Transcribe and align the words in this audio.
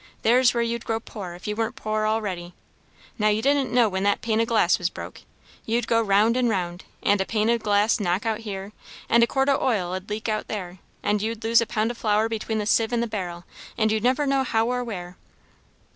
There's 0.23 0.51
where 0.55 0.63
you'd 0.63 0.83
grow 0.83 0.99
poor, 0.99 1.35
if 1.35 1.45
you 1.45 1.55
weren't 1.55 1.75
poor 1.75 2.05
a'ready. 2.05 2.55
Now 3.19 3.27
you 3.27 3.43
didn't 3.43 3.71
know 3.71 3.87
when 3.87 4.01
that 4.01 4.19
pane 4.21 4.41
o' 4.41 4.45
glass 4.45 4.79
was 4.79 4.89
broke. 4.89 5.21
You'd 5.63 5.85
go 5.85 6.01
round 6.01 6.35
and 6.35 6.49
round, 6.49 6.85
and 7.03 7.21
a 7.21 7.23
pane 7.25 7.51
o' 7.51 7.59
glass'd 7.59 8.01
knock 8.01 8.25
out 8.25 8.39
here, 8.39 8.71
and 9.09 9.21
a 9.21 9.27
quart 9.27 9.47
of 9.47 9.61
oil 9.61 9.93
'ud 9.93 10.09
leak 10.09 10.27
out 10.27 10.47
there, 10.47 10.79
and 11.03 11.21
you'd 11.21 11.43
lose 11.43 11.61
a 11.61 11.67
pound 11.67 11.91
of 11.91 11.99
flour 11.99 12.27
between 12.27 12.57
the 12.57 12.65
sieve 12.65 12.91
and 12.91 13.03
the 13.03 13.05
barrel, 13.05 13.43
and 13.77 13.91
you'd 13.91 14.01
never 14.01 14.25
know 14.25 14.43
how 14.43 14.65
or 14.71 14.83
where." 14.83 15.17